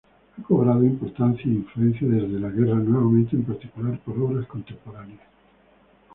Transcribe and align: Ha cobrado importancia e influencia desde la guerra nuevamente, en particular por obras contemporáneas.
Ha 0.35 0.41
cobrado 0.41 0.83
importancia 0.83 1.45
e 1.45 1.53
influencia 1.53 2.07
desde 2.07 2.39
la 2.39 2.49
guerra 2.49 2.73
nuevamente, 2.73 3.35
en 3.35 3.43
particular 3.43 3.99
por 3.99 4.17
obras 4.19 4.47
contemporáneas. 4.47 5.27